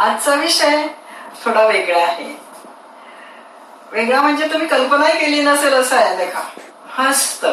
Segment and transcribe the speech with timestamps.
[0.00, 0.86] आजचा विषय
[1.44, 2.36] थोडा वेगळा आहे.
[3.92, 6.40] वेगळा म्हणजे तुम्ही कल्पनाही केली नसेल असं आहे देखा
[6.88, 7.46] हस्त.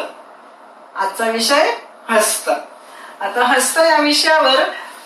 [0.96, 1.70] आजचा विषय
[2.10, 2.48] हस्त.
[3.20, 4.62] आता हस्त या विषयावर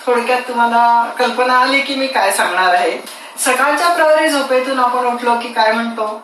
[0.06, 2.98] थोडक्यात तुम्हाला कल्पना आली की मी काय सांगणार आहे.
[3.38, 6.22] सकाळच्या प्रहरी झोपेतून आपण उठलो की काय म्हणतो?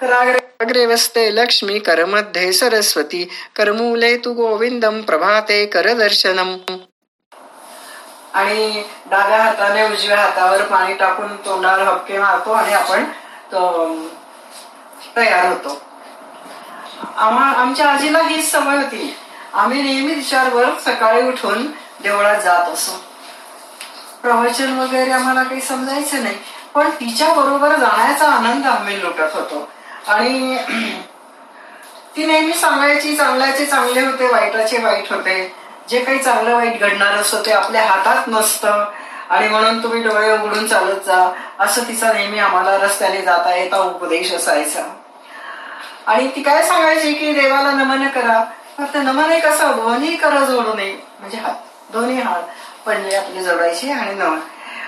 [0.00, 6.56] कराग्रे वस्ते लक्ष्मी करमध्ये सरस्वती करमूले तू गोविंदम प्रभाते करदर्शनम.
[8.34, 13.04] आणि डाव्या हाताने उजव्या हातावर पाणी टाकून तोंडावर हपके मारतो आणि आपण
[15.16, 15.80] तयार होतो.
[17.16, 19.16] आमच्या आजीला हीच सवय होती.
[19.54, 21.66] आम्ही नेहमी विचारवर सकाळी उठून
[22.02, 22.92] देवळात जात असो.
[24.22, 26.36] प्रवचन वगैरे आम्हाला काही समजायचं नाही
[26.74, 29.68] पण तिच्या बरोबर जाण्याचा आनंद आम्ही लुटत होतो.
[30.08, 30.56] आणि
[32.16, 35.59] ती नेहमी सांगायची चांगल्याचे चांगले होते वाईटाचे वाईट होते.
[35.90, 38.84] जे काही चांगलं वाईट घडणार असतं ते आपल्या हातात नसतं.
[39.30, 41.32] आणि म्हणून तुम्ही डोळे उघडून चालत जा.
[41.58, 44.82] असं तिचा नेहमी आम्हाला रस्त्याने जाता येता उपदेश असायचा.
[46.06, 48.44] आणि ती काय सांगायची की देवाला नमन करा.
[48.78, 50.96] फक्त नमन एक असा दोन्ही करा जोडू नये.
[51.20, 51.54] म्हणजे हात
[51.92, 52.42] दोन्ही हात
[52.86, 54.38] पडले आपले जोडायचे आणि नमन.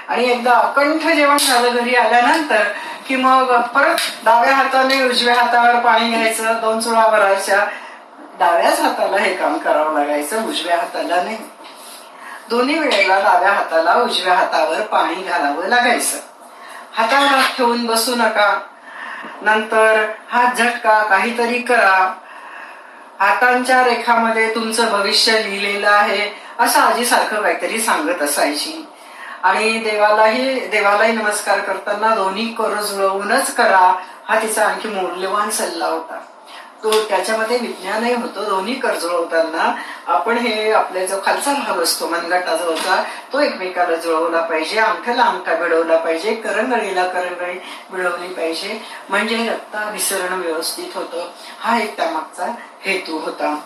[0.09, 2.63] आणि एकदा अकंठ जेवण झालं घरी आल्यानंतर
[3.09, 7.67] की मग परत डाव्या हाताने उजव्या हातावर पाणी घ्यायचं दोन चुळा भरायच्या
[8.43, 11.39] डाव्याच हाताला हे काम करावं लागायचं उजव्या हाताला नाही.
[12.51, 16.19] दोन्ही वेळेला डाव्या हाताला उजव्या हातावर पाणी घालावं लागायचं.
[16.93, 18.61] हातावर हात ठेवून बसू नका.
[19.43, 22.15] नंतर हात झटका काहीतरी करा.
[23.21, 28.89] हातांच्या रेखामध्ये तुमचं भविष्य लिहिलेलं आहे असं आजीसारखं काहीतरी सांगत असायची.
[29.43, 33.95] आणि देवालाही देवालाही नमस्कार करताना दोन्ही कर जुळवूनच करा
[34.29, 36.21] हा तिचा आणखी मौल्यवान सल्ला होता.
[36.83, 38.45] तो त्याच्यामध्ये विज्ञानही होतं.
[38.49, 39.75] दोन्ही कर होताना
[40.07, 43.03] आपण हे आपल्या जो खालचा भाग असतो मनगटा जो होता
[43.33, 44.79] तो एकमेकाला जुळवला पाहिजे.
[44.79, 46.35] अंगठ्याला अंगठा घडवला पाहिजे.
[46.35, 47.59] करंगळीला करंगळी
[47.93, 48.81] मिळवली पाहिजे.
[49.09, 51.29] म्हणजे रक्ता विसरण व्यवस्थित होतं.
[51.61, 53.57] हा एक त्यामागचा हेतू होता.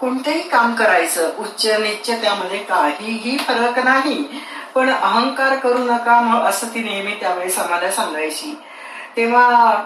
[0.00, 4.42] कोणतेही काम करायचं उच्च निच्च त्यामध्ये काहीही फरक नाही.
[4.74, 8.58] पण अहंकार करू नका असं ती नेहमी त्यावेळेस आम्हाला सांगायची.
[9.16, 9.84] तेव्हा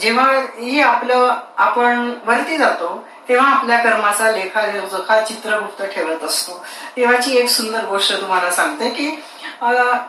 [0.00, 0.26] जेव्हा
[0.58, 6.64] ही आपलं आपण वरती जातो तेव्हा आपल्या कर्माचा लेखा जोखा चित्रगुप्त ठेवत असतो.
[6.96, 9.10] तेव्हाची एक सुंदर गोष्ट तुम्हाला सांगते की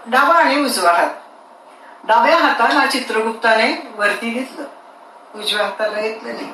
[0.08, 1.10] डावा आणि उजवा हात.
[2.04, 4.66] डाव्या हाताला चित्रगुप्ताने वरती घेतलं.
[5.40, 6.52] उजव्या हाताला घेतलं नाही.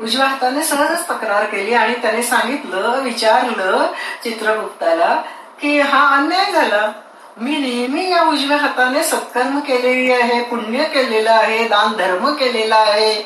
[0.00, 3.86] उजव्या हाताने सहजच तक्रार केली आणि त्याने सांगितलं विचारलं
[4.24, 5.22] चित्रगुप्ताला
[5.60, 6.92] की हा अन्याय झाला.
[7.38, 13.22] मी नेहमी या उजव्या हाताने सत्कर्म केलेली आहे पुण्य केलेलं आहे दान धर्म केलेला आहे.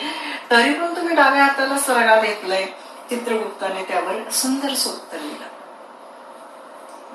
[0.50, 2.64] तरी पण तुम्ही डाव्या हाताला स्वर्गात घेतलंय.
[3.10, 5.46] चित्रगुप्ताने त्यावर सुंदर उत्तर लिहिलं.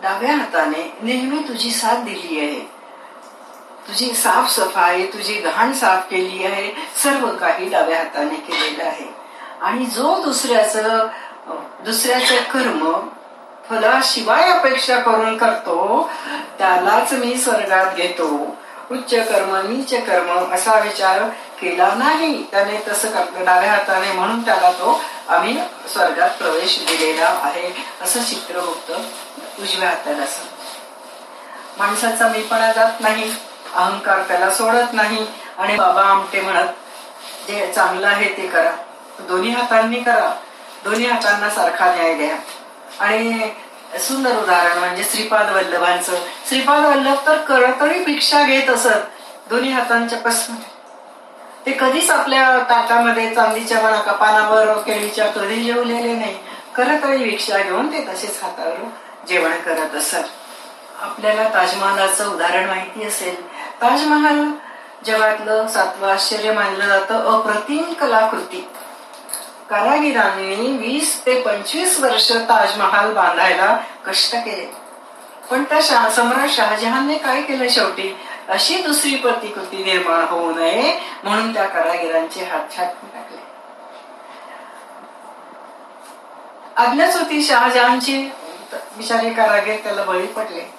[0.02, 2.60] डाव्या हाताने नेहमी तुझी साथ दिली आहे.
[3.88, 6.72] तुझी साफ सफाई तुझी घाण साफ केली आहे.
[7.04, 9.16] सर्व काही डाव्या हाताने केलेलं आहे.
[9.62, 10.78] आणि जो दुसऱ्याच
[11.86, 13.08] दुसऱ्याचं कर्म
[13.70, 16.10] फलाशिवाय अपेक्षा करून करतो
[16.58, 18.28] त्यालाच मी स्वर्गात घेतो.
[18.92, 21.24] उच्च कर्म नीच कर्म असा विचार
[21.62, 22.44] केला नाही.
[22.52, 23.10] त्याने तसं
[23.46, 25.58] डाव्या हाताने म्हणून त्याला तो आम्ही
[25.94, 27.72] स्वर्गात प्रवेश दिलेला आहे
[28.02, 28.92] असं चित्रगुप्त
[29.62, 30.26] उजव्या हाताला
[31.78, 33.34] माणसाचा मीपणा जात नाही
[33.76, 35.26] अहंकार त्याला सोडत नाही.
[35.58, 36.68] आणि बाबा आमटे म्हणत
[37.48, 38.72] जे चांगलं आहे ते करा.
[39.20, 40.34] दोन्ही हातांनी करा.
[40.84, 42.36] दोन्ही हातांना सारखा न्याय द्या.
[43.00, 43.50] आणि
[44.00, 46.14] सुंदर उदाहरण म्हणजे श्रीपाद वल्लभांचं.
[46.50, 48.90] श्रीपाद वल्लभ तर करतळी भिक्षा घेत असत.
[49.50, 50.56] दोन्ही हातांच्या पासून
[51.66, 56.38] ते कधीच आपल्या ताटामध्ये चांदीच्या म्हणा कपानावर केळीच्या कधी जेवलेले नाही.
[56.76, 58.90] करतळी भिक्षा घेऊन ते तसेच हातावर
[59.28, 60.16] जेवण करत असत.
[61.02, 63.50] आपल्याला ताजमहालाचं उदाहरण माहिती असेल.
[63.82, 64.52] ताजमहाल
[65.06, 67.40] जगातलं सातवं आश्चर्य मानलं जातं.
[67.40, 68.70] अप्रतिम कलाकृती.
[69.70, 73.78] कारागिरांनी वीस ते पंचवीस वर्ष ताजमहाल बांधायला
[74.08, 74.74] कष्ट केले.
[75.52, 78.18] पण त्या सम्राट शहाजहानने काय केलं शेवटी?
[78.50, 83.38] अशी दुसरी प्रतिकृती निर्माण होऊ नये म्हणून त्या कारागिरांचे हात छाटून टाकले.
[86.76, 88.30] आज्ञाच होती शहाजहानची.
[88.98, 90.74] बिचारे कारागीर त्याला बळी पडले.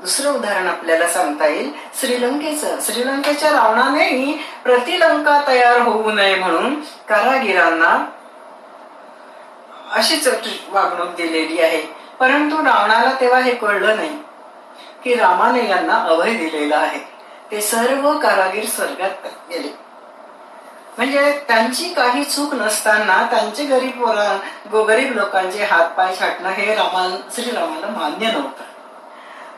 [0.00, 1.72] दुसरं उदाहरण आपल्याला सांगता येईल.
[2.00, 2.76] श्रीलंकेचं.
[2.80, 8.10] श्रीलंकेच्या रावणाने प्रतिलंका तयार होऊ नये म्हणून कारागिरांना
[9.92, 10.28] अशीच
[10.68, 11.82] वागणूक दिलेली आहे.
[12.20, 14.18] परंतु रावणाला तेव्हा हे कळलं नाही
[15.04, 16.98] की रामाने यांना अभय दिलेला आहे.
[17.50, 19.10] ते सर्व कारागीर स्वर्गात
[19.50, 19.78] गेले.
[20.96, 24.04] म्हणजे त्यांची काही चूक नसताना त्यांचे गरीब
[24.76, 28.64] गरीब लोकांचे हात पाय छाटणं हे रामा श्रीरामाला मान्य नव्हतं.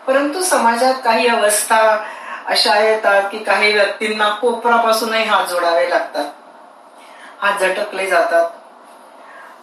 [0.06, 2.04] परंतु समाजात काही अवस्था
[2.46, 6.24] अशा येतात की काही व्यक्तींना कोपरापासूनही हात जोडावे लागतात.
[7.42, 8.50] हात झटकले जातात.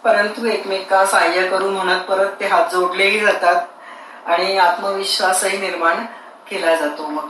[0.04, 3.62] परंतु एकमेका सहाय्य करून म्हणत परत ते हात जोडलेही जातात
[4.26, 6.06] आणि आत्मविश्वासही निर्माण
[6.50, 7.28] केला जातो मग.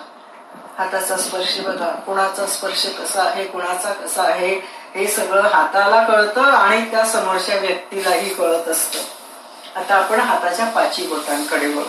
[0.79, 4.61] हाताचा स्पर्श बघा कुणाचा स्पर्श कसा आहे कुणाचा कसा आहे
[4.95, 8.99] हे सगळं हाताला कळतं आणि त्या समोरच्या व्यक्तीलाही कळत असतं.
[9.81, 11.85] आता आपण हाताच्या पाची बोटांकडे वळू.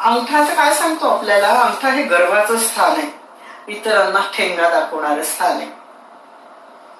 [0.00, 1.48] अंगठाचं काय सांगतो आपल्याला?
[1.48, 3.20] अंगठा हे गर्वाचं स्थान आहे.
[3.68, 5.79] इतरांना ठेंगा दाखवणारं स्थान आहे.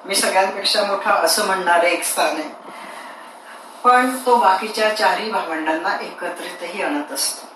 [0.05, 2.51] मी सगळ्यांपेक्षा मोठा असं म्हणणारे एक स्थान आहे.
[3.85, 7.47] पण तो बाकीच्या चारही भावंडांना एकत्रितही आणत असतो.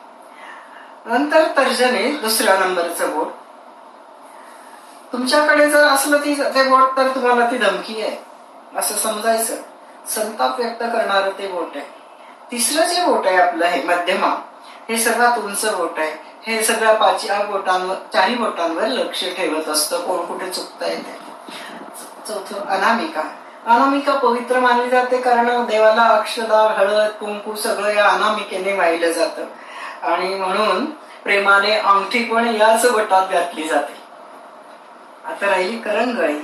[1.07, 3.27] नंतर तर्जने दुसऱ्या नंबरचं बोट.
[5.13, 8.17] तुमच्याकडे जर असलं ती ते बोट तर तुम्हाला ती धमकी आहे.
[8.77, 9.55] असं समजायचं.
[10.09, 11.87] संताप व्यक्त करणारं ते बोट आहे.
[12.53, 14.43] तिसरं जे बोट आहे आपलं हे मध्यमा
[14.89, 16.13] हे सर्वात उंच बोट आहे.
[16.47, 20.01] हे सगळ्या पाच बोटांवर चारही बोटांवर लक्ष ठेवत असतं.
[20.01, 21.24] कोण कुठे चुकता येते
[22.29, 23.23] चौथं अनामिका.
[23.67, 29.45] अनामिका पवित्र मानली जाते कारण देवाला अक्षदा हळद कुंकू सगळं या अनामिकेने वाहिलं जातं.
[30.03, 30.85] आणि म्हणून
[31.25, 33.97] प्रेमाने अंगठी पण याच वटात घातली जाते.
[35.25, 36.39] आता राहिली करंगळी.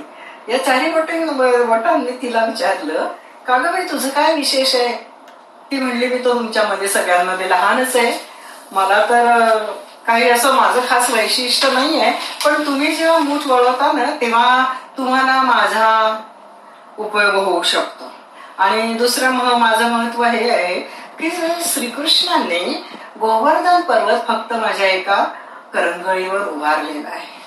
[0.49, 1.23] या चारी वटे
[1.63, 3.07] वटांनी तिला विचारलं
[3.47, 4.95] का ग बाई तुझं काय विशेष आहे?
[5.71, 8.13] ती म्हणली मी तो तुमच्यामध्ये सगळ्यांमध्ये लहानच आहे.
[8.71, 9.65] मला तर
[10.07, 12.11] काही असं माझं खास वैशिष्ट्य नाही आहे
[12.45, 16.19] पण तुम्ही जेव्हा मूठ वळवता ना तेव्हा तुम्हाला माझा
[16.99, 18.09] उपयोग होऊ शकतो.
[18.57, 20.79] आणि दुसरं माझं महत्त्व हे आहे
[21.19, 21.29] की
[21.65, 22.59] श्रीकृष्णाने
[23.19, 25.23] गोवर्धन पर्वत फक्त माझ्या एका
[25.73, 27.39] करंगळीवर उभारलेला आहे.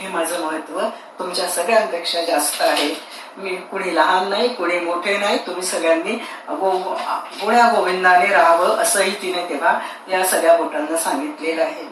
[0.00, 0.80] हे माझं महत्त्व
[1.18, 2.94] तुमच्या सगळ्यांपेक्षा जास्त आहे.
[3.36, 6.12] मी कुणी लहान नाही कुणी मोठे नाही तुम्ही सगळ्यांनी
[6.50, 6.70] गो
[7.42, 11.86] गुण्या गोविंदाने राहावं असंही तिने तेव्हा या सगळ्या बोटांना सांगितलेलं आहे.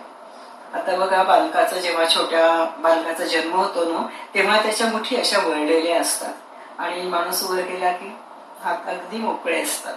[0.75, 6.33] आता बघा बालकाचा जेव्हा छोट्या बालकाचा जन्म होतो ना तेव्हा त्याच्या मुठी अशा वळलेल्या असतात.
[6.79, 8.17] आणि माणूस उभं गेला की
[8.63, 9.95] हात अगदी मोकळे असतात.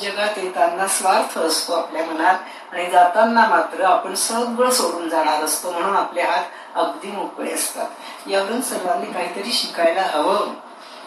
[0.00, 2.34] जगात येताना स्वार्थ असतो आपल्या मनात
[2.72, 6.44] आणि जाताना मात्र आपण सगळं सोडून जाणार असतो म्हणून आपले हात
[6.74, 7.86] अगदी मोकळे असतात.
[8.26, 10.54] यावरून सर्वांनी काहीतरी शिकायला हवं.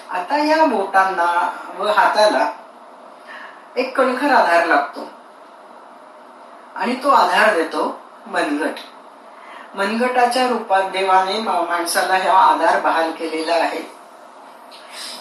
[0.09, 1.49] आता या बोटांना
[1.79, 2.51] व हाताला
[3.75, 5.07] एक कणखर आधार लागतो.
[6.75, 8.73] आणि तो आधार देतो मनगट.
[9.75, 13.81] मनगटाच्या रूपात देवाने माणसाला हा आधार बहाल केलेला आहे.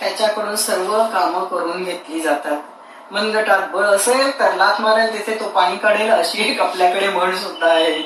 [0.01, 2.57] त्याच्याकडून सर्व कामं करून घेतली जातात.
[3.13, 7.67] मनगटात बळ असेल तर लात मारेल तिथे तो पाणी काढेल अशी एक आपल्याकडे म्हण सुद्धा
[7.67, 8.03] आहे.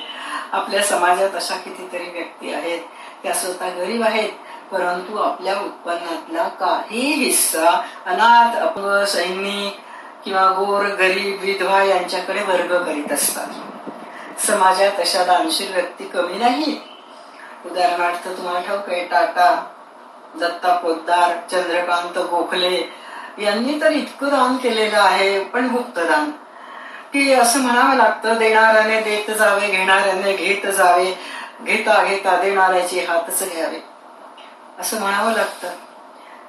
[0.52, 2.80] आपल्या समाजात अशा कितीतरी व्यक्ती आहेत
[3.22, 4.30] त्या स्वतः गरीब आहेत
[4.72, 7.70] परंतु आपल्या उत्पन्नातला काही हिस्सा
[8.06, 9.78] अनाथ अपंग सैनिक
[10.24, 13.46] किंवा गोर गरीब विधवा यांच्याकडे वर्ग करीत असतात.
[14.46, 16.78] समाजात अशा दानशील व्यक्ती कमी नाही
[17.66, 19.50] उदाहरणार्थ तुम्हाला ठाऊक आहे टाटा
[20.40, 22.80] दत्ता पोद्दार चंद्रकांत गोखले
[23.40, 26.30] यांनी तर इतकं दान केलेलं आहे पण गुप्तदान
[27.12, 31.18] की असं म्हणावं लागतं देणाऱ्याने देत जावे घेणाऱ्याने घेत जावे.
[31.62, 33.84] घेता घेता देणाऱ्याचे हातच घ्यावे.
[34.78, 35.68] असं म्हणावं लागतं.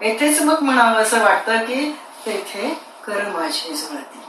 [0.01, 4.19] येथेच मग म्हणावं असं वाटतं की तेथे कर माझी जुळती.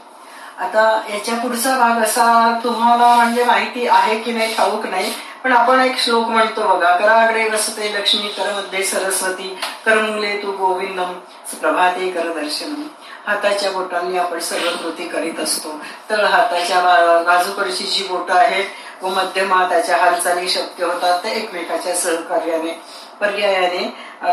[0.59, 5.14] आता याच्या पुढचा भाग असा तुम्हाला म्हणजे माहिती आहे की नाही ठाऊक नाही.
[5.44, 9.49] पण आपण एक श्लोक म्हणतो बघा कराग्रे वसते लक्ष्मी करमध्ये सरस्वती
[9.87, 11.12] करमुले तू गोविंदम
[11.61, 12.83] प्रभाते कर दर्शनम
[13.26, 15.71] हाताच्या बोटांनी आपण सर्व कृती करीत असतो.
[16.11, 16.81] तर हाताच्या
[17.26, 22.73] बाजूकडची जी बोटं आहेत व मध्यमा त्याच्या हालचाली शक्य होतात ते एकमेकाच्या सहकार्याने
[23.21, 23.85] पर्यायाने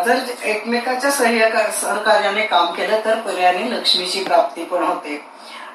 [0.05, 5.21] जर एकमेकाच्या सहकार्याने काम केलं तर पर्यायाने लक्ष्मीची प्राप्ती पण होते.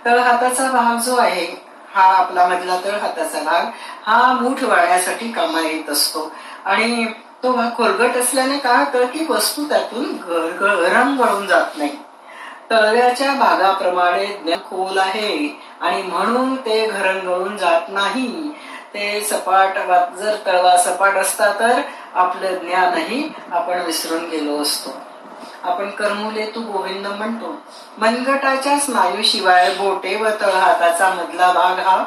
[0.07, 1.47] तळ हाताचा भाग जो आहे
[1.95, 3.67] हा आपला मधला तळ हाताचा भाग
[4.07, 6.33] हा मूठ वाळण्यासाठी कामा येत असतो.
[6.65, 7.05] आणि
[7.43, 10.05] तो खोरगट असल्याने काय होतं की वस्तू त्यातून
[10.61, 11.97] गरम गळून जात नाही.
[12.71, 18.53] तळव्याच्या भागाप्रमाणे खोल आहे आणि म्हणून ते घरंगळून जात नाही.
[18.95, 19.79] ते सपाट
[20.19, 21.81] जर तळवा सपाट असता तर
[22.15, 24.91] आपलं ज्ञानही आपण विसरून गेलो असतो.
[25.65, 27.55] आपण करमुले तू गोविंद म्हणतो.
[27.99, 32.05] मनगटाच्या स्नायूशिवाय बोटे व तळहाताचा मधला भाग हा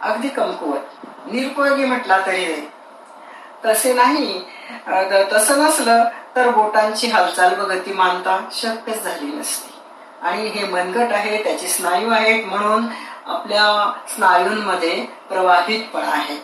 [0.00, 1.06] अगदी कमकुवत.
[1.26, 2.46] निरुपयोगी म्हटला तरी
[3.64, 4.40] तसे नाही.
[5.32, 6.04] तसं नसलं
[6.36, 9.72] तर बोटांची हालचाल व गतिमानता शक्यच झाली नसती.
[10.22, 12.86] आणि हे मनगट आहे त्याचे स्नायू आहेत म्हणून
[13.26, 16.36] आपल्या स्नायूंमध्ये प्रवाहितपणा आहे.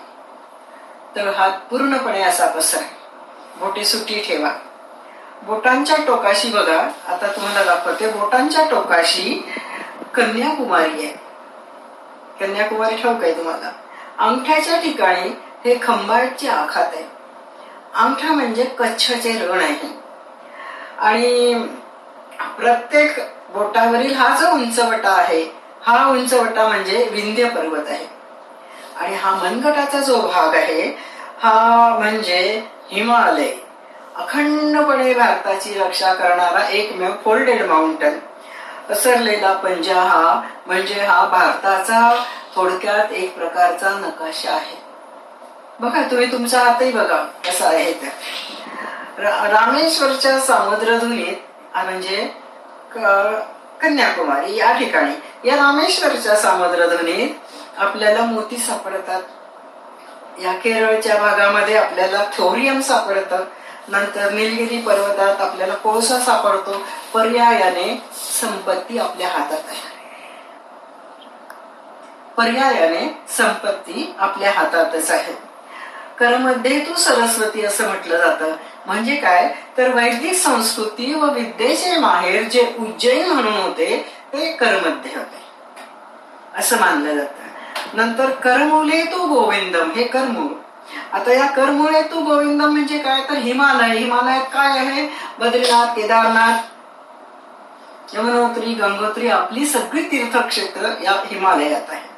[1.16, 2.82] तर हात पूर्णपणे असा पसर
[3.58, 4.50] बोटे सुटी ठेवा.
[5.46, 6.90] बोटांच्या टोकाशी बघा.
[7.08, 8.08] आता तुम्हाला दाखवते.
[8.08, 9.52] बोटांच्या टोकाशी
[10.14, 11.20] कन्याकुमारी आहे.
[12.40, 13.72] कन्याकुमारी ठाऊक आहे तुम्हाला.
[14.18, 15.28] अंगठ्याच्या ठिकाणी
[15.64, 17.04] हे खंबाळची आखात आहे.
[17.94, 19.98] अंगठा म्हणजे कच्छचे रण आहे.
[20.98, 21.54] आणि
[22.58, 25.42] प्रत्येक बोटावरील हा जो उंचवटा आहे
[25.86, 28.06] हा उंचवटा म्हणजे विंध्य पर्वत आहे.
[28.96, 30.98] आणि हा मनगटाचा जो भाग आहे
[31.42, 33.52] हा म्हणजे हिमालय.
[34.16, 38.18] अखंडपणे भारताची रक्षा करणारा एकमेव फोल्डेड माउंटन.
[38.90, 44.76] पसरलेला पंजा हा म्हणजे हा भारताचा थोडक्यात एक प्रकारचा नकाशा आहे.
[45.80, 51.36] बघा तुम्ही तुमचा हातही बघा कसा आहे तर रामेश्वरच्या सामुद्रधुनीत
[51.74, 52.30] म्हणजे
[52.94, 53.40] क-
[53.82, 55.48] कन्याकुमारी या ठिकाणी.
[55.48, 57.28] या रामेश्वरच्या सामुद्रधुनीत
[57.78, 59.22] आपल्याला मोती सापडतात.
[60.42, 63.44] या केरळच्या भागामध्ये आपल्याला थोरियम सापडतं.
[63.88, 66.82] नंतर निलगिरी पर्वतात आपल्याला कोळसा सापडतो
[67.14, 68.02] पर्यायाने
[68.40, 69.94] संपत्ती आपल्या हातात आहे.
[72.36, 75.32] पर्यायाने संपत्ती आपल्या हातातच आहे.
[76.18, 78.52] करमध्ये तू सरस्वती असं म्हटलं जातं.
[78.86, 79.54] म्हणजे काय?
[79.78, 85.44] तर वैदिक संस्कृती व विद्येचे माहेर जे उज्जैन म्हणून होते ते करमध्ये होते.
[86.58, 87.44] असं मानलं जातं.
[87.96, 90.63] नंतर करमुले तू गोविंदम हे करमूल
[91.14, 93.20] आता या करमुळे तू गोविंदम म्हणजे काय?
[93.28, 93.96] तर हिमालय.
[93.98, 95.08] हिमालयात काय आहे?
[95.38, 96.58] बद्रीनाथ केदारनाथ
[98.14, 102.14] यमुनोत्री गंगोत्री आपली सगळी तीर्थक्षेत्र या हिमालयात आहे.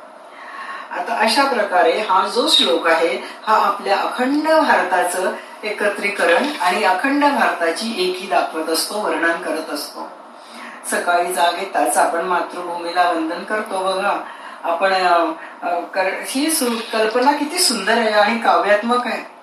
[1.00, 8.08] आता अशा प्रकारे हा जो श्लोक आहे हा आपल्या अखंड भारताचं एकत्रीकरण आणि अखंड भारताची
[8.08, 10.08] एकी दाखवत असतो वर्णन करत असतो.
[10.90, 14.24] सकाळी जाग येताच आपण मातृभूमीला वंदन करतो बघा.
[14.64, 14.92] आपण
[16.26, 19.35] ही सु- कल्पना किती सुंदर आहे आणि काव्यात्मक आहे.